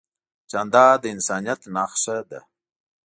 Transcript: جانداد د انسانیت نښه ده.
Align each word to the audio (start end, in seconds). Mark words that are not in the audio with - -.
جانداد 0.51 0.97
د 1.01 1.05
انسانیت 1.13 1.61
نښه 1.73 2.17
ده. 2.29 2.39